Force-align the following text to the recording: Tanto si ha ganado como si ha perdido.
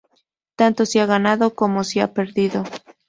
Tanto 0.55 0.83
si 0.87 0.97
ha 0.97 1.05
ganado 1.05 1.53
como 1.53 1.83
si 1.83 1.99
ha 1.99 2.11
perdido. 2.11 2.63